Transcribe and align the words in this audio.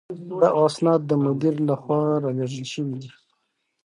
دغه 0.29 0.49
اسناد 0.65 1.01
د 1.09 1.11
مدير 1.25 1.55
له 1.67 1.75
خوا 1.81 2.01
رالېږل 2.23 2.65
شوي 2.73 2.95
دي. 3.01 3.11